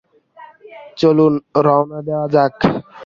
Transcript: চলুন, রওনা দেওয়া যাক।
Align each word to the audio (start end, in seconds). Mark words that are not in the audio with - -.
চলুন, 0.97 1.33
রওনা 1.65 1.99
দেওয়া 2.07 2.25
যাক। 2.33 2.55